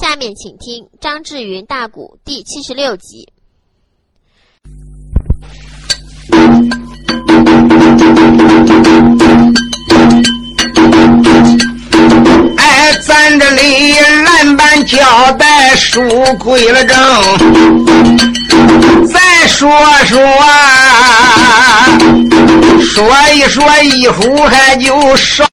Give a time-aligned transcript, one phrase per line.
[0.00, 3.28] 下面请听张志云大鼓第七十六集。
[12.56, 16.00] 哎，咱这里蓝板交代书
[16.38, 16.96] 归了正，
[19.06, 19.70] 再说
[20.06, 20.18] 说，
[22.80, 25.44] 说一说一壶还就少